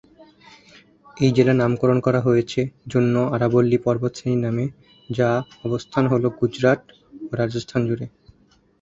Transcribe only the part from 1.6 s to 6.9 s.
নামকরণ করা হয়েছে জন্য আরাবল্লী পর্বতশ্রেণীর নামে যা অবস্থান হল গুজরাট